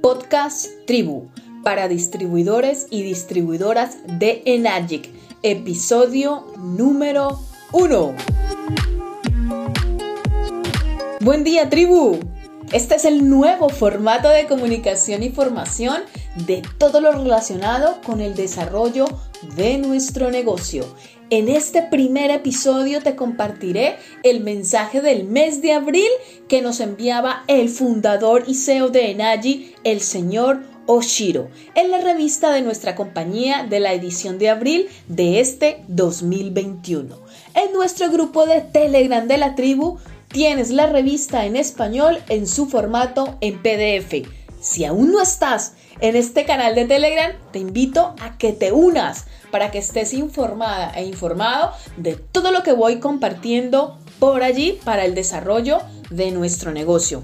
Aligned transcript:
Podcast 0.00 0.68
Tribu 0.86 1.28
para 1.64 1.88
distribuidores 1.88 2.86
y 2.90 3.02
distribuidoras 3.02 3.98
de 4.06 4.42
Enagic, 4.46 5.10
episodio 5.42 6.46
número 6.56 7.40
1. 7.72 8.14
Buen 11.20 11.42
día, 11.42 11.68
tribu. 11.68 12.20
Este 12.72 12.94
es 12.94 13.04
el 13.04 13.28
nuevo 13.28 13.70
formato 13.70 14.28
de 14.28 14.46
comunicación 14.46 15.22
y 15.22 15.30
formación 15.30 16.02
de 16.46 16.62
todo 16.78 17.00
lo 17.00 17.12
relacionado 17.12 18.00
con 18.02 18.20
el 18.20 18.34
desarrollo 18.34 19.06
de 19.56 19.78
nuestro 19.78 20.30
negocio. 20.30 20.84
En 21.30 21.48
este 21.48 21.82
primer 21.82 22.30
episodio 22.30 23.02
te 23.02 23.14
compartiré 23.14 23.96
el 24.22 24.40
mensaje 24.40 25.02
del 25.02 25.24
mes 25.24 25.60
de 25.60 25.72
abril 25.72 26.08
que 26.48 26.62
nos 26.62 26.80
enviaba 26.80 27.44
el 27.48 27.68
fundador 27.68 28.44
y 28.46 28.54
CEO 28.54 28.88
de 28.88 29.10
Enaji, 29.10 29.74
el 29.84 30.00
señor 30.00 30.62
Oshiro, 30.86 31.50
en 31.74 31.90
la 31.90 32.00
revista 32.00 32.50
de 32.50 32.62
nuestra 32.62 32.94
compañía 32.94 33.66
de 33.68 33.78
la 33.78 33.92
edición 33.92 34.38
de 34.38 34.48
abril 34.48 34.88
de 35.06 35.40
este 35.40 35.84
2021. 35.88 37.14
En 37.54 37.72
nuestro 37.74 38.10
grupo 38.10 38.46
de 38.46 38.62
Telegram 38.62 39.28
de 39.28 39.36
la 39.36 39.54
tribu 39.54 39.98
tienes 40.28 40.70
la 40.70 40.86
revista 40.86 41.44
en 41.44 41.56
español 41.56 42.18
en 42.30 42.46
su 42.46 42.66
formato 42.66 43.36
en 43.42 43.60
PDF. 43.60 44.26
Si 44.60 44.84
aún 44.84 45.12
no 45.12 45.22
estás 45.22 45.74
en 46.00 46.16
este 46.16 46.44
canal 46.44 46.74
de 46.74 46.84
Telegram, 46.84 47.32
te 47.52 47.58
invito 47.58 48.14
a 48.20 48.38
que 48.38 48.52
te 48.52 48.72
unas 48.72 49.26
para 49.50 49.70
que 49.70 49.78
estés 49.78 50.12
informada 50.12 50.92
e 50.96 51.04
informado 51.04 51.72
de 51.96 52.16
todo 52.16 52.50
lo 52.50 52.62
que 52.62 52.72
voy 52.72 52.98
compartiendo 52.98 53.98
por 54.18 54.42
allí 54.42 54.78
para 54.84 55.04
el 55.04 55.14
desarrollo 55.14 55.78
de 56.10 56.30
nuestro 56.32 56.72
negocio. 56.72 57.22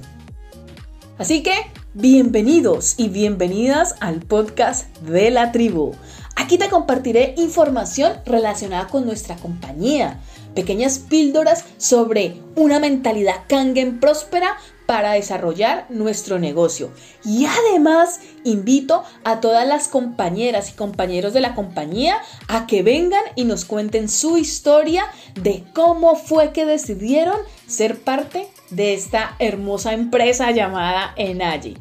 Así 1.18 1.42
que, 1.42 1.54
bienvenidos 1.92 2.94
y 2.98 3.08
bienvenidas 3.08 3.96
al 4.00 4.20
podcast 4.20 4.96
de 4.98 5.30
la 5.30 5.52
tribu. 5.52 5.92
Aquí 6.36 6.58
te 6.58 6.68
compartiré 6.68 7.34
información 7.36 8.12
relacionada 8.26 8.88
con 8.88 9.06
nuestra 9.06 9.36
compañía, 9.36 10.20
pequeñas 10.54 10.98
píldoras 10.98 11.64
sobre 11.78 12.40
una 12.56 12.80
mentalidad 12.80 13.42
Kangen 13.48 14.00
próspera 14.00 14.56
para 14.86 15.12
desarrollar 15.12 15.86
nuestro 15.88 16.38
negocio. 16.38 16.90
Y 17.24 17.46
además 17.46 18.20
invito 18.44 19.02
a 19.24 19.40
todas 19.40 19.66
las 19.66 19.88
compañeras 19.88 20.70
y 20.70 20.74
compañeros 20.74 21.32
de 21.32 21.40
la 21.40 21.54
compañía 21.54 22.18
a 22.48 22.66
que 22.66 22.82
vengan 22.82 23.22
y 23.34 23.44
nos 23.44 23.64
cuenten 23.64 24.08
su 24.08 24.36
historia 24.36 25.06
de 25.34 25.64
cómo 25.74 26.16
fue 26.16 26.52
que 26.52 26.66
decidieron 26.66 27.36
ser 27.66 27.98
parte 27.98 28.48
de 28.70 28.94
esta 28.94 29.36
hermosa 29.38 29.92
empresa 29.92 30.50
llamada 30.50 31.14
Enaji. 31.16 31.76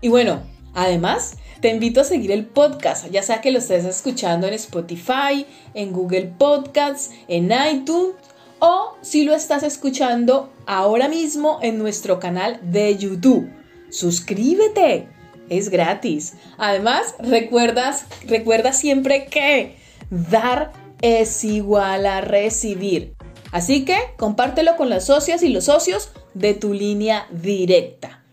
Y 0.00 0.08
bueno, 0.08 0.42
además 0.74 1.36
te 1.60 1.70
invito 1.70 2.02
a 2.02 2.04
seguir 2.04 2.30
el 2.30 2.44
podcast, 2.44 3.10
ya 3.10 3.22
sea 3.22 3.40
que 3.40 3.50
lo 3.50 3.58
estés 3.58 3.86
escuchando 3.86 4.46
en 4.46 4.52
Spotify, 4.54 5.46
en 5.72 5.92
Google 5.92 6.26
Podcasts, 6.36 7.10
en 7.26 7.50
iTunes 7.72 8.14
o 8.58 8.96
si 9.02 9.24
lo 9.24 9.34
estás 9.34 9.62
escuchando 9.62 10.52
ahora 10.66 11.08
mismo 11.08 11.58
en 11.62 11.78
nuestro 11.78 12.18
canal 12.18 12.60
de 12.62 12.96
YouTube. 12.96 13.50
Suscríbete, 13.90 15.08
es 15.48 15.68
gratis. 15.68 16.34
Además, 16.58 17.14
recuerdas, 17.18 18.06
recuerda 18.26 18.72
siempre 18.72 19.26
que 19.26 19.76
dar 20.10 20.72
es 21.02 21.44
igual 21.44 22.06
a 22.06 22.20
recibir. 22.20 23.14
Así 23.52 23.84
que 23.84 23.96
compártelo 24.16 24.76
con 24.76 24.90
las 24.90 25.06
socias 25.06 25.42
y 25.42 25.48
los 25.48 25.66
socios 25.66 26.10
de 26.34 26.54
tu 26.54 26.72
línea 26.72 27.28
directa. 27.30 28.24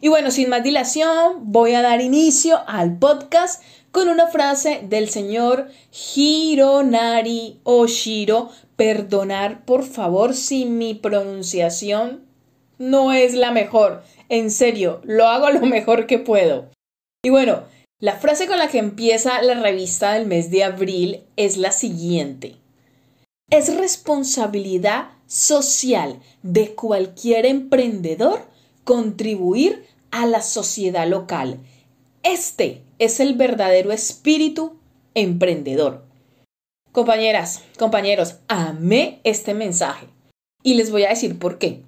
Y 0.00 0.08
bueno, 0.08 0.30
sin 0.30 0.48
más 0.48 0.64
dilación, 0.64 1.52
voy 1.52 1.74
a 1.74 1.82
dar 1.82 2.00
inicio 2.00 2.60
al 2.66 2.98
podcast 2.98 3.62
con 3.92 4.08
una 4.08 4.26
frase 4.26 4.80
del 4.88 5.08
señor 5.10 5.68
Hironari 6.16 7.60
Oshiro. 7.62 8.50
Perdonar, 8.74 9.64
por 9.64 9.84
favor, 9.84 10.34
si 10.34 10.64
mi 10.64 10.94
pronunciación 10.94 12.24
no 12.78 13.12
es 13.12 13.34
la 13.34 13.52
mejor. 13.52 14.02
En 14.28 14.50
serio, 14.50 15.00
lo 15.04 15.28
hago 15.28 15.50
lo 15.50 15.60
mejor 15.60 16.06
que 16.06 16.18
puedo. 16.18 16.70
Y 17.22 17.30
bueno, 17.30 17.64
la 18.00 18.16
frase 18.16 18.48
con 18.48 18.58
la 18.58 18.68
que 18.68 18.78
empieza 18.78 19.42
la 19.42 19.54
revista 19.54 20.14
del 20.14 20.26
mes 20.26 20.50
de 20.50 20.64
abril 20.64 21.20
es 21.36 21.58
la 21.58 21.70
siguiente. 21.70 22.56
Es 23.50 23.76
responsabilidad 23.76 25.10
social 25.26 26.18
de 26.42 26.74
cualquier 26.74 27.46
emprendedor 27.46 28.48
contribuir 28.84 29.84
a 30.10 30.26
la 30.26 30.42
sociedad 30.42 31.06
local. 31.06 31.58
Este 32.22 32.82
es 33.04 33.18
el 33.18 33.34
verdadero 33.34 33.90
espíritu 33.90 34.78
emprendedor. 35.14 36.04
Compañeras, 36.92 37.62
compañeros, 37.76 38.36
amé 38.46 39.20
este 39.24 39.54
mensaje 39.54 40.06
y 40.62 40.74
les 40.74 40.92
voy 40.92 41.04
a 41.04 41.08
decir 41.08 41.38
por 41.38 41.58
qué. 41.58 41.82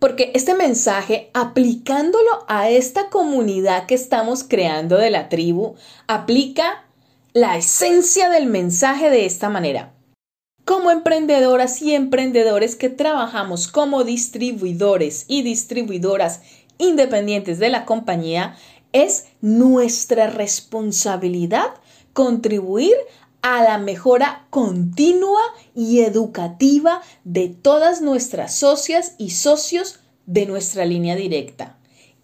Porque 0.00 0.32
este 0.34 0.54
mensaje, 0.54 1.30
aplicándolo 1.34 2.44
a 2.48 2.68
esta 2.68 3.10
comunidad 3.10 3.86
que 3.86 3.94
estamos 3.94 4.42
creando 4.42 4.96
de 4.96 5.10
la 5.10 5.28
tribu, 5.28 5.76
aplica 6.08 6.84
la 7.32 7.56
esencia 7.56 8.28
del 8.28 8.46
mensaje 8.46 9.08
de 9.08 9.24
esta 9.24 9.50
manera. 9.50 9.92
Como 10.64 10.90
emprendedoras 10.90 11.80
y 11.80 11.94
emprendedores 11.94 12.74
que 12.74 12.88
trabajamos 12.88 13.68
como 13.68 14.02
distribuidores 14.02 15.26
y 15.28 15.42
distribuidoras 15.42 16.40
independientes 16.78 17.60
de 17.60 17.68
la 17.68 17.84
compañía, 17.84 18.56
es 18.92 19.26
nuestra 19.40 20.28
responsabilidad 20.28 21.74
contribuir 22.12 22.94
a 23.42 23.62
la 23.62 23.78
mejora 23.78 24.46
continua 24.50 25.40
y 25.74 26.00
educativa 26.00 27.02
de 27.24 27.48
todas 27.48 28.00
nuestras 28.00 28.54
socias 28.54 29.14
y 29.18 29.30
socios 29.30 30.00
de 30.26 30.46
nuestra 30.46 30.84
línea 30.84 31.16
directa. 31.16 31.76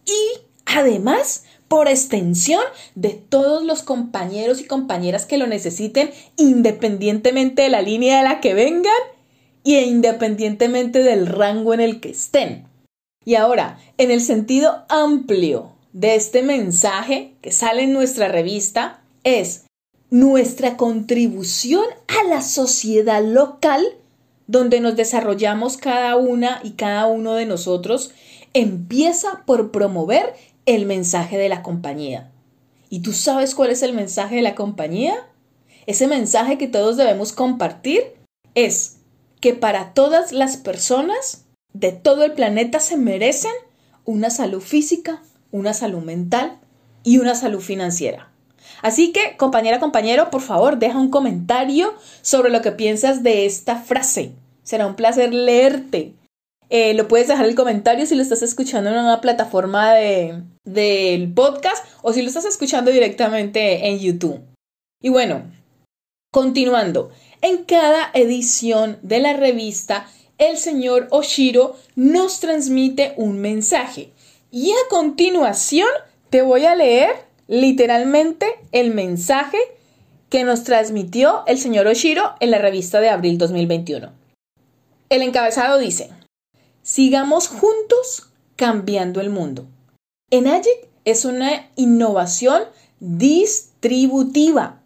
Y 0.06 0.40
además, 0.64 1.44
por 1.66 1.88
extensión, 1.88 2.62
de 2.94 3.10
todos 3.10 3.64
los 3.64 3.82
compañeros 3.82 4.60
y 4.60 4.64
compañeras 4.64 5.26
que 5.26 5.38
lo 5.38 5.46
necesiten, 5.46 6.10
independientemente 6.36 7.62
de 7.62 7.68
la 7.68 7.82
línea 7.82 8.18
de 8.18 8.24
la 8.24 8.40
que 8.40 8.54
vengan 8.54 8.92
y 9.64 9.76
independientemente 9.76 11.02
del 11.02 11.26
rango 11.26 11.74
en 11.74 11.80
el 11.80 12.00
que 12.00 12.10
estén. 12.10 12.68
Y 13.24 13.34
ahora, 13.34 13.78
en 13.98 14.10
el 14.10 14.20
sentido 14.22 14.86
amplio 14.88 15.77
de 15.92 16.14
este 16.14 16.42
mensaje 16.42 17.34
que 17.40 17.52
sale 17.52 17.84
en 17.84 17.92
nuestra 17.92 18.28
revista, 18.28 19.02
es 19.24 19.64
nuestra 20.10 20.76
contribución 20.76 21.84
a 22.06 22.28
la 22.28 22.42
sociedad 22.42 23.22
local 23.22 23.84
donde 24.48 24.80
nos 24.80 24.96
desarrollamos 24.96 25.76
cada 25.76 26.16
una 26.16 26.60
y 26.64 26.70
cada 26.72 27.06
uno 27.06 27.34
de 27.34 27.46
nosotros, 27.46 28.12
empieza 28.54 29.42
por 29.44 29.70
promover 29.70 30.34
el 30.66 30.86
mensaje 30.86 31.36
de 31.36 31.50
la 31.50 31.62
compañía. 31.62 32.32
¿Y 32.88 33.00
tú 33.00 33.12
sabes 33.12 33.54
cuál 33.54 33.70
es 33.70 33.82
el 33.82 33.92
mensaje 33.92 34.36
de 34.36 34.42
la 34.42 34.54
compañía? 34.54 35.14
Ese 35.86 36.06
mensaje 36.06 36.56
que 36.56 36.66
todos 36.66 36.96
debemos 36.96 37.32
compartir 37.32 38.02
es 38.54 38.96
que 39.40 39.52
para 39.52 39.92
todas 39.92 40.32
las 40.32 40.56
personas 40.56 41.44
de 41.74 41.92
todo 41.92 42.24
el 42.24 42.32
planeta 42.32 42.80
se 42.80 42.96
merecen 42.96 43.52
una 44.06 44.30
salud 44.30 44.62
física, 44.62 45.22
una 45.50 45.74
salud 45.74 46.02
mental 46.02 46.58
y 47.02 47.18
una 47.18 47.34
salud 47.34 47.60
financiera. 47.60 48.30
Así 48.82 49.12
que, 49.12 49.36
compañera, 49.36 49.80
compañero, 49.80 50.30
por 50.30 50.42
favor, 50.42 50.78
deja 50.78 50.98
un 50.98 51.10
comentario 51.10 51.94
sobre 52.22 52.50
lo 52.50 52.62
que 52.62 52.72
piensas 52.72 53.22
de 53.22 53.46
esta 53.46 53.76
frase. 53.76 54.32
Será 54.62 54.86
un 54.86 54.94
placer 54.94 55.32
leerte. 55.32 56.14
Eh, 56.70 56.94
lo 56.94 57.08
puedes 57.08 57.28
dejar 57.28 57.44
en 57.44 57.50
el 57.50 57.56
comentario 57.56 58.06
si 58.06 58.14
lo 58.14 58.22
estás 58.22 58.42
escuchando 58.42 58.90
en 58.90 58.98
una 58.98 59.20
plataforma 59.20 59.94
de, 59.94 60.42
del 60.64 61.32
podcast 61.32 61.84
o 62.02 62.12
si 62.12 62.20
lo 62.20 62.28
estás 62.28 62.44
escuchando 62.44 62.90
directamente 62.90 63.88
en 63.88 63.98
YouTube. 63.98 64.40
Y 65.00 65.08
bueno, 65.08 65.44
continuando, 66.30 67.10
en 67.40 67.64
cada 67.64 68.10
edición 68.12 68.98
de 69.02 69.20
la 69.20 69.32
revista 69.32 70.06
el 70.38 70.56
señor 70.56 71.08
Oshiro 71.10 71.76
nos 71.96 72.38
transmite 72.40 73.14
un 73.16 73.40
mensaje. 73.40 74.12
Y 74.50 74.72
a 74.72 74.88
continuación 74.88 75.88
te 76.30 76.42
voy 76.42 76.64
a 76.64 76.74
leer 76.74 77.10
literalmente 77.48 78.46
el 78.72 78.94
mensaje 78.94 79.58
que 80.30 80.44
nos 80.44 80.64
transmitió 80.64 81.42
el 81.46 81.58
señor 81.58 81.86
Oshiro 81.86 82.34
en 82.40 82.50
la 82.50 82.58
revista 82.58 83.00
de 83.00 83.10
abril 83.10 83.38
2021. 83.38 84.12
El 85.10 85.22
encabezado 85.22 85.78
dice, 85.78 86.10
sigamos 86.82 87.48
juntos 87.48 88.30
cambiando 88.56 89.20
el 89.20 89.30
mundo. 89.30 89.66
Enagic 90.30 90.88
es 91.04 91.24
una 91.24 91.70
innovación 91.76 92.62
distributiva 93.00 94.77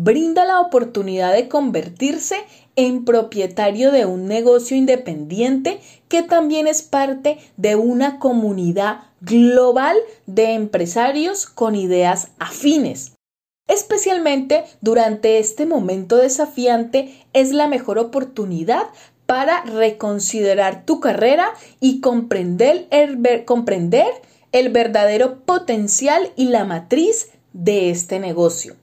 brinda 0.00 0.44
la 0.44 0.60
oportunidad 0.60 1.32
de 1.32 1.48
convertirse 1.48 2.36
en 2.76 3.04
propietario 3.04 3.90
de 3.90 4.06
un 4.06 4.26
negocio 4.26 4.76
independiente 4.76 5.80
que 6.06 6.22
también 6.22 6.68
es 6.68 6.82
parte 6.82 7.38
de 7.56 7.74
una 7.74 8.20
comunidad 8.20 9.00
global 9.20 9.96
de 10.26 10.52
empresarios 10.52 11.46
con 11.46 11.74
ideas 11.74 12.28
afines. 12.38 13.16
Especialmente 13.66 14.64
durante 14.80 15.40
este 15.40 15.66
momento 15.66 16.16
desafiante 16.16 17.12
es 17.32 17.50
la 17.50 17.66
mejor 17.66 17.98
oportunidad 17.98 18.84
para 19.26 19.64
reconsiderar 19.64 20.86
tu 20.86 21.00
carrera 21.00 21.54
y 21.80 22.00
comprender 22.00 22.86
el, 22.90 24.68
verdadero 24.68 25.40
potencial 25.40 26.30
y 26.36 26.46
la 26.46 26.64
matriz 26.64 27.30
de 27.52 27.90
este 27.90 28.20
negocio. 28.20 28.76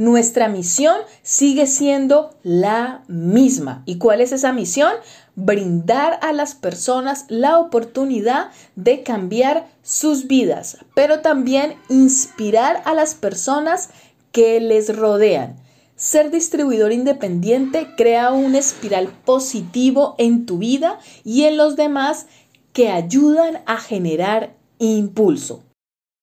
Nuestra 0.00 0.48
misión 0.48 0.96
sigue 1.22 1.66
siendo 1.66 2.30
la 2.42 3.04
misma. 3.06 3.82
¿Y 3.84 3.98
cuál 3.98 4.22
es 4.22 4.32
esa 4.32 4.50
misión? 4.50 4.94
Brindar 5.34 6.18
a 6.22 6.32
las 6.32 6.54
personas 6.54 7.26
la 7.28 7.58
oportunidad 7.58 8.50
de 8.76 9.02
cambiar 9.02 9.68
sus 9.82 10.26
vidas, 10.26 10.78
pero 10.94 11.20
también 11.20 11.74
inspirar 11.90 12.80
a 12.86 12.94
las 12.94 13.14
personas 13.14 13.90
que 14.32 14.58
les 14.58 14.96
rodean. 14.96 15.56
Ser 15.96 16.30
distribuidor 16.30 16.92
independiente 16.92 17.88
crea 17.94 18.32
un 18.32 18.54
espiral 18.54 19.08
positivo 19.26 20.14
en 20.16 20.46
tu 20.46 20.56
vida 20.56 20.98
y 21.24 21.42
en 21.42 21.58
los 21.58 21.76
demás 21.76 22.26
que 22.72 22.88
ayudan 22.88 23.60
a 23.66 23.76
generar 23.76 24.56
impulso. 24.78 25.62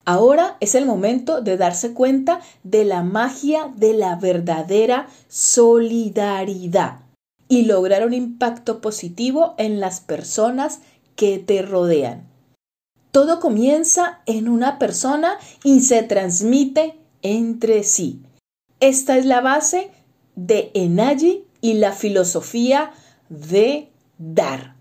Ahora 0.07 0.55
es 0.61 0.73
el 0.73 0.85
momento 0.85 1.41
de 1.41 1.57
darse 1.57 1.93
cuenta 1.93 2.39
de 2.63 2.85
la 2.85 3.03
magia 3.03 3.73
de 3.75 3.93
la 3.93 4.15
verdadera 4.15 5.09
solidaridad 5.27 7.01
y 7.49 7.63
lograr 7.63 8.07
un 8.07 8.13
impacto 8.13 8.79
positivo 8.79 9.53
en 9.57 9.81
las 9.81 9.99
personas 9.99 10.79
que 11.17 11.39
te 11.39 11.61
rodean. 11.61 12.25
Todo 13.11 13.41
comienza 13.41 14.21
en 14.25 14.47
una 14.47 14.79
persona 14.79 15.39
y 15.65 15.81
se 15.81 16.03
transmite 16.03 16.97
entre 17.21 17.83
sí. 17.83 18.21
Esta 18.79 19.17
es 19.17 19.25
la 19.25 19.41
base 19.41 19.91
de 20.37 20.71
Enaji 20.73 21.43
y 21.59 21.73
la 21.73 21.91
filosofía 21.91 22.93
de 23.27 23.89
dar. 24.17 24.77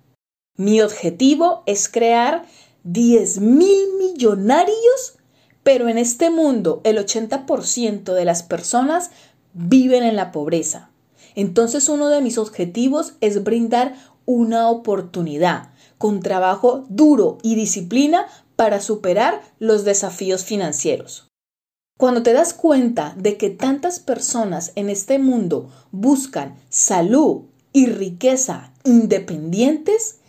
Mi 0.57 0.81
objetivo 0.83 1.65
es 1.67 1.89
crear 1.89 2.47
10 2.87 3.41
mil 3.41 3.89
millonarios 3.99 5.17
pero 5.67 5.89
en 5.89 5.99
este 5.99 6.31
mundo 6.31 6.81
el 6.85 6.97
80% 6.97 8.15
de 8.15 8.25
las 8.25 8.45
personas 8.45 9.11
viven 9.53 10.05
en 10.05 10.15
la 10.15 10.31
pobreza. 10.31 10.91
Entonces 11.35 11.89
uno 11.89 12.09
de 12.09 12.21
mis 12.21 12.39
objetivos 12.39 13.15
es 13.21 13.43
brindar 13.43 13.97
una 14.27 14.71
oportunidad 14.71 15.73
con 15.99 16.21
trabajo 16.21 16.85
duro 16.89 17.39
y 17.43 17.57
disciplina 17.57 18.29
para 18.55 18.81
superar 18.81 19.43
los 19.59 19.85
desafíos 19.85 20.45
financieros. 20.45 21.27
Cuando 21.99 22.23
te 22.23 22.33
das 22.33 22.55
cuenta 22.55 23.17
de 23.19 23.37
que 23.37 23.51
tantas 23.51 23.99
personas 23.99 24.71
en 24.77 24.89
este 24.89 25.19
mundo 25.19 25.69
buscan 25.91 26.55
salud 26.69 27.47
y 27.73 27.87
riqueza 27.87 28.73
independientes, 28.85 30.21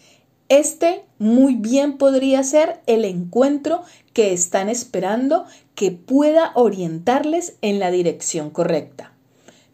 este 0.49 1.03
muy 1.19 1.55
bien 1.55 1.97
podría 1.97 2.43
ser 2.43 2.81
el 2.85 3.05
encuentro 3.05 3.83
que 4.13 4.33
están 4.33 4.69
esperando 4.69 5.45
que 5.75 5.91
pueda 5.91 6.51
orientarles 6.55 7.55
en 7.61 7.79
la 7.79 7.91
dirección 7.91 8.49
correcta. 8.49 9.13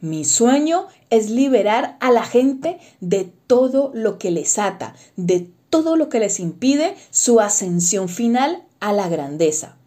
Mi 0.01 0.25
sueño 0.25 0.87
es 1.09 1.29
liberar 1.29 1.97
a 2.01 2.11
la 2.11 2.23
gente 2.23 2.79
de 2.99 3.31
todo 3.47 3.91
lo 3.93 4.17
que 4.17 4.31
les 4.31 4.59
ata, 4.59 4.95
de 5.15 5.49
todo 5.69 5.95
lo 5.95 6.09
que 6.09 6.19
les 6.19 6.39
impide 6.39 6.95
su 7.09 7.39
ascensión 7.39 8.09
final 8.09 8.63
a 8.79 8.91
la 8.93 9.07
grandeza. 9.07 9.77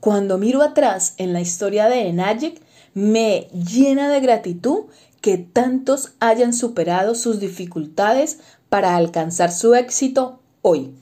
Cuando 0.00 0.38
miro 0.38 0.60
atrás 0.60 1.14
en 1.18 1.32
la 1.32 1.40
historia 1.40 1.88
de 1.88 2.08
Enagic, 2.08 2.60
me 2.94 3.48
llena 3.52 4.08
de 4.08 4.20
gratitud 4.20 4.86
que 5.20 5.38
tantos 5.38 6.12
hayan 6.20 6.52
superado 6.52 7.14
sus 7.14 7.40
dificultades 7.40 8.40
para 8.74 8.96
alcanzar 8.96 9.52
su 9.52 9.76
éxito 9.76 10.40
hoy. 10.60 10.96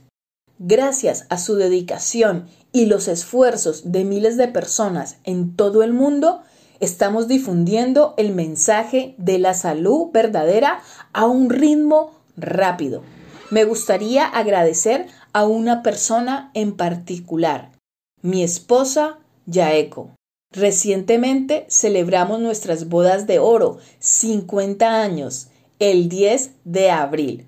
Gracias 0.59 1.25
a 1.31 1.39
su 1.39 1.55
dedicación 1.55 2.47
y 2.71 2.85
los 2.85 3.09
esfuerzos 3.09 3.93
de 3.93 4.05
miles 4.05 4.37
de 4.37 4.47
personas 4.47 5.17
en 5.25 5.57
todo 5.57 5.83
el 5.83 5.95
mundo, 5.95 6.43
estamos 6.81 7.29
difundiendo 7.29 8.13
el 8.19 8.35
mensaje 8.35 9.15
de 9.17 9.39
la 9.39 9.55
salud 9.55 10.09
verdadera 10.13 10.83
a 11.15 11.25
un 11.25 11.49
ritmo 11.49 12.13
rápido. 12.37 13.05
Me 13.49 13.65
gustaría 13.65 14.27
agradecer 14.27 15.07
a 15.33 15.47
una 15.47 15.83
persona 15.83 16.51
en 16.53 16.77
particular, 16.77 17.73
mi 18.21 18.43
esposa 18.43 19.19
Yaeko. 19.47 20.11
Recientemente 20.51 21.65
celebramos 21.71 22.39
nuestras 22.39 22.91
bodas 22.91 23.27
de 23.27 23.39
oro, 23.39 23.79
50 23.99 25.01
años, 25.01 25.49
el 25.79 26.11
10 26.11 26.51
de 26.65 26.91
abril. 26.91 27.47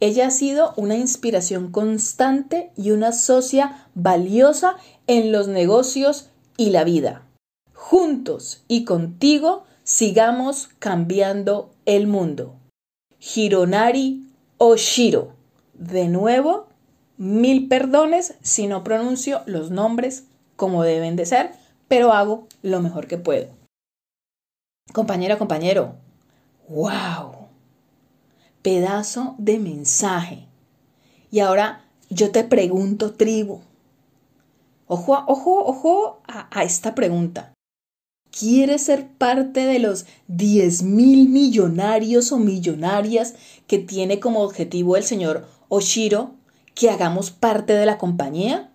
Ella 0.00 0.28
ha 0.28 0.30
sido 0.30 0.74
una 0.76 0.96
inspiración 0.96 1.72
constante 1.72 2.70
y 2.76 2.92
una 2.92 3.12
socia 3.12 3.88
valiosa 3.94 4.76
en 5.06 5.32
los 5.32 5.48
negocios 5.48 6.30
y 6.56 6.70
la 6.70 6.84
vida. 6.84 7.26
Juntos 7.72 8.62
y 8.68 8.84
contigo 8.84 9.64
sigamos 9.82 10.68
cambiando 10.78 11.70
el 11.84 12.06
mundo. 12.06 12.54
Hironari 13.18 14.24
Oshiro. 14.58 15.32
De 15.74 16.08
nuevo, 16.08 16.68
mil 17.16 17.68
perdones 17.68 18.34
si 18.40 18.66
no 18.66 18.84
pronuncio 18.84 19.42
los 19.46 19.70
nombres 19.70 20.24
como 20.56 20.82
deben 20.82 21.16
de 21.16 21.26
ser, 21.26 21.52
pero 21.86 22.12
hago 22.12 22.46
lo 22.62 22.80
mejor 22.80 23.06
que 23.06 23.18
puedo. 23.18 23.48
Compañera, 24.92 25.38
compañero, 25.38 25.94
wow 26.68 27.37
pedazo 28.68 29.34
de 29.38 29.58
mensaje. 29.58 30.44
Y 31.30 31.40
ahora 31.40 31.86
yo 32.10 32.32
te 32.32 32.44
pregunto, 32.44 33.14
tribu, 33.14 33.62
ojo, 34.86 35.24
ojo, 35.26 35.64
ojo 35.64 36.20
a, 36.26 36.64
esta 36.64 36.94
pregunta. 36.94 37.54
¿Quieres 38.30 38.82
ser 38.82 39.08
parte 39.08 39.60
de 39.60 39.78
los 39.78 40.04
10 40.26 40.82
mil 40.82 41.30
millonarios 41.30 42.30
o 42.30 42.36
millonarias 42.36 43.36
que 43.66 43.78
tiene 43.78 44.20
como 44.20 44.42
objetivo 44.42 44.98
el 44.98 45.02
señor 45.02 45.48
Oshiro 45.70 46.34
que 46.74 46.90
hagamos 46.90 47.30
parte 47.30 47.72
de 47.72 47.86
la 47.86 47.96
compañía? 47.96 48.70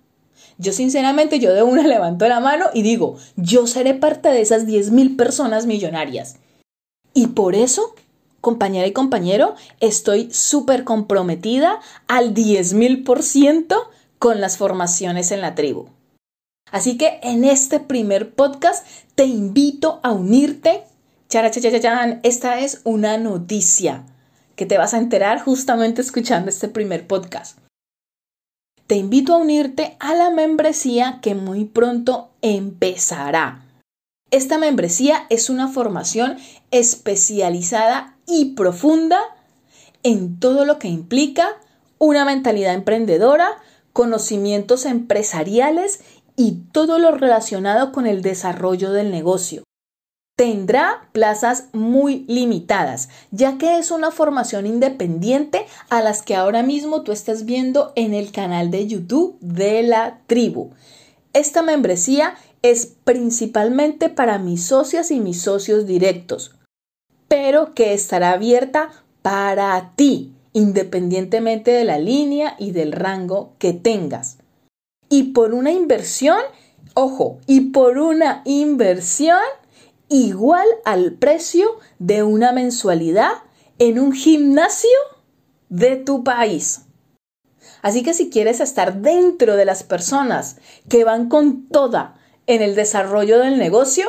Yo 0.58 0.74
sinceramente, 0.74 1.38
yo 1.38 1.54
de 1.54 1.62
una 1.62 1.84
levanto 1.88 2.28
la 2.28 2.40
mano 2.40 2.66
y 2.74 2.82
digo, 2.82 3.18
yo 3.36 3.68
seré 3.68 3.94
parte 3.94 4.30
de 4.30 4.42
esas 4.42 4.66
10 4.66 4.90
mil 4.90 5.16
personas 5.16 5.68
millonarias. 5.68 6.38
Y 7.14 7.28
por 7.28 7.54
eso 7.54 7.94
compañera 8.44 8.86
y 8.86 8.92
compañero, 8.92 9.56
estoy 9.80 10.30
súper 10.34 10.84
comprometida 10.84 11.80
al 12.10 12.34
10.000% 12.34 13.74
con 14.20 14.42
las 14.42 14.58
formaciones 14.58 15.32
en 15.32 15.40
la 15.40 15.56
tribu. 15.56 15.88
Así 16.70 16.98
que 16.98 17.22
en 17.24 17.46
este 17.46 17.80
primer 17.80 18.36
podcast 18.36 18.86
te 19.16 19.24
invito 19.24 20.02
a 20.04 20.12
unirte. 20.12 20.84
Esta 21.30 22.60
es 22.60 22.82
una 22.84 23.18
noticia 23.18 24.04
que 24.58 24.66
te 24.66 24.78
vas 24.78 24.94
a 24.94 24.98
enterar 24.98 25.40
justamente 25.42 26.02
escuchando 26.02 26.50
este 26.50 26.68
primer 26.68 27.08
podcast. 27.08 27.58
Te 28.88 28.96
invito 28.96 29.36
a 29.36 29.38
unirte 29.38 29.96
a 30.02 30.16
la 30.16 30.32
membresía 30.32 31.20
que 31.22 31.34
muy 31.34 31.64
pronto 31.64 32.32
empezará. 32.42 33.63
Esta 34.34 34.58
membresía 34.58 35.28
es 35.30 35.52
una 35.52 35.68
formación 35.68 36.38
especializada 36.72 38.18
y 38.26 38.56
profunda 38.56 39.20
en 40.02 40.40
todo 40.40 40.66
lo 40.66 40.80
que 40.80 40.88
implica 40.88 41.50
una 42.00 42.26
mentalidad 42.26 42.74
emprendedora, 42.74 43.62
conocimientos 43.94 44.88
empresariales 44.88 46.00
y 46.36 46.64
todo 46.72 46.98
lo 46.98 47.12
relacionado 47.12 47.92
con 47.92 48.08
el 48.08 48.24
desarrollo 48.24 48.92
del 48.92 49.12
negocio. 49.12 49.62
Tendrá 50.36 51.10
plazas 51.12 51.66
muy 51.72 52.26
limitadas, 52.28 53.10
ya 53.30 53.60
que 53.60 53.78
es 53.78 53.92
una 53.92 54.10
formación 54.10 54.66
independiente 54.66 55.68
a 55.92 56.02
las 56.02 56.24
que 56.24 56.36
ahora 56.36 56.64
mismo 56.64 57.04
tú 57.04 57.12
estás 57.12 57.46
viendo 57.46 57.94
en 57.96 58.16
el 58.16 58.32
canal 58.32 58.72
de 58.72 58.88
YouTube 58.88 59.38
de 59.42 59.84
la 59.84 60.22
tribu. 60.26 60.72
Esta 61.34 61.62
membresía 61.62 62.36
es 62.64 62.96
principalmente 63.04 64.10
para 64.10 64.40
mis 64.40 64.66
socias 64.66 65.12
y 65.12 65.20
mis 65.20 65.42
socios 65.42 65.86
directos 65.86 66.56
pero 67.34 67.74
que 67.74 67.96
estará 67.96 68.34
abierta 68.34 68.92
para 69.24 69.94
ti, 69.96 70.36
independientemente 70.54 71.72
de 71.72 71.84
la 71.84 71.98
línea 71.98 72.56
y 72.60 72.74
del 72.74 72.92
rango 72.92 73.56
que 73.58 73.74
tengas. 73.74 74.38
Y 75.10 75.34
por 75.34 75.56
una 75.56 75.72
inversión, 75.72 76.38
ojo, 76.94 77.40
y 77.48 77.72
por 77.72 77.98
una 77.98 78.44
inversión 78.46 79.40
igual 80.10 80.68
al 80.86 81.14
precio 81.14 81.80
de 81.98 82.22
una 82.22 82.52
mensualidad 82.52 83.32
en 83.80 83.98
un 83.98 84.14
gimnasio 84.14 85.00
de 85.70 85.96
tu 85.96 86.24
país. 86.24 86.82
Así 87.82 88.04
que 88.04 88.14
si 88.14 88.30
quieres 88.30 88.60
estar 88.60 89.02
dentro 89.02 89.56
de 89.56 89.66
las 89.66 89.82
personas 89.82 90.58
que 90.88 91.04
van 91.04 91.30
con 91.30 91.68
toda 91.68 92.14
en 92.48 92.62
el 92.62 92.76
desarrollo 92.76 93.40
del 93.40 93.58
negocio, 93.58 94.06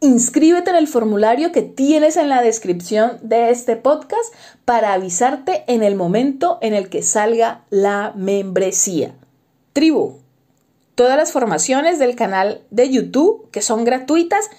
inscríbete 0.00 0.70
en 0.70 0.76
el 0.76 0.88
formulario 0.88 1.52
que 1.52 1.62
tienes 1.62 2.16
en 2.16 2.28
la 2.28 2.42
descripción 2.42 3.18
de 3.22 3.50
este 3.50 3.76
podcast 3.76 4.34
para 4.64 4.92
avisarte 4.92 5.64
en 5.66 5.82
el 5.82 5.94
momento 5.94 6.58
en 6.60 6.74
el 6.74 6.88
que 6.88 7.02
salga 7.02 7.64
la 7.70 8.12
membresía. 8.14 9.14
Tribu, 9.72 10.18
todas 10.94 11.16
las 11.16 11.32
formaciones 11.32 11.98
del 11.98 12.16
canal 12.16 12.62
de 12.70 12.90
YouTube 12.90 13.50
que 13.50 13.62
son 13.62 13.84
gratuitas 13.84 14.50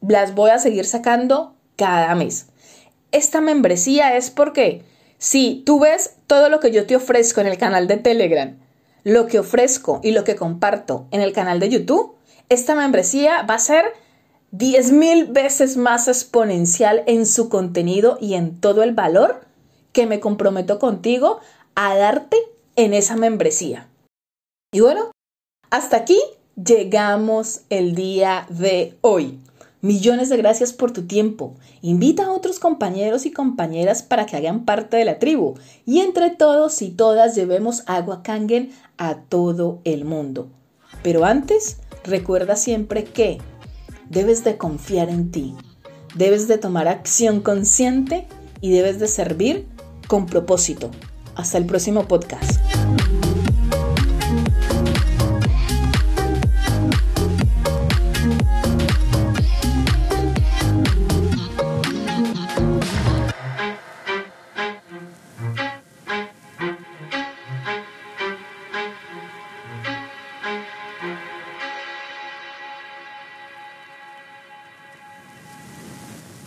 las 0.00 0.34
voy 0.34 0.50
a 0.50 0.58
seguir 0.58 0.84
sacando 0.84 1.54
cada 1.76 2.14
mes. 2.14 2.46
Esta 3.12 3.40
membresía 3.40 4.16
es 4.16 4.30
porque 4.30 4.82
si 5.18 5.62
tú 5.64 5.80
ves 5.80 6.16
todo 6.26 6.48
lo 6.48 6.60
que 6.60 6.70
yo 6.70 6.86
te 6.86 6.96
ofrezco 6.96 7.40
en 7.40 7.46
el 7.46 7.58
canal 7.58 7.86
de 7.88 7.96
Telegram, 7.96 8.58
lo 9.04 9.26
que 9.26 9.38
ofrezco 9.38 10.00
y 10.02 10.10
lo 10.10 10.24
que 10.24 10.36
comparto 10.36 11.06
en 11.12 11.20
el 11.20 11.32
canal 11.32 11.60
de 11.60 11.68
YouTube, 11.68 12.15
esta 12.48 12.74
membresía 12.74 13.42
va 13.42 13.54
a 13.54 13.58
ser 13.58 13.84
10.000 14.52 15.32
veces 15.32 15.76
más 15.76 16.08
exponencial 16.08 17.02
en 17.06 17.26
su 17.26 17.48
contenido 17.48 18.18
y 18.20 18.34
en 18.34 18.60
todo 18.60 18.82
el 18.82 18.94
valor 18.94 19.44
que 19.92 20.06
me 20.06 20.20
comprometo 20.20 20.78
contigo 20.78 21.40
a 21.74 21.96
darte 21.96 22.36
en 22.76 22.94
esa 22.94 23.16
membresía. 23.16 23.88
Y 24.72 24.80
bueno, 24.80 25.10
hasta 25.70 25.96
aquí 25.96 26.18
llegamos 26.54 27.62
el 27.70 27.94
día 27.94 28.46
de 28.48 28.96
hoy. 29.00 29.38
Millones 29.82 30.28
de 30.30 30.36
gracias 30.36 30.72
por 30.72 30.92
tu 30.92 31.06
tiempo. 31.06 31.54
Invita 31.82 32.26
a 32.26 32.32
otros 32.32 32.58
compañeros 32.58 33.26
y 33.26 33.32
compañeras 33.32 34.02
para 34.02 34.26
que 34.26 34.36
hagan 34.36 34.64
parte 34.64 34.96
de 34.96 35.04
la 35.04 35.18
tribu 35.18 35.54
y 35.84 36.00
entre 36.00 36.30
todos 36.30 36.80
y 36.82 36.90
todas 36.90 37.34
llevemos 37.34 37.82
agua 37.86 38.22
kangen 38.22 38.72
a 38.96 39.16
todo 39.16 39.80
el 39.84 40.04
mundo. 40.04 40.48
Pero 41.02 41.24
antes, 41.24 41.78
recuerda 42.06 42.56
siempre 42.56 43.04
que 43.04 43.38
debes 44.08 44.44
de 44.44 44.56
confiar 44.56 45.08
en 45.08 45.30
ti, 45.30 45.54
debes 46.14 46.48
de 46.48 46.58
tomar 46.58 46.88
acción 46.88 47.40
consciente 47.40 48.26
y 48.60 48.70
debes 48.72 48.98
de 48.98 49.08
servir 49.08 49.66
con 50.08 50.26
propósito. 50.26 50.90
Hasta 51.34 51.58
el 51.58 51.66
próximo 51.66 52.08
podcast. 52.08 52.65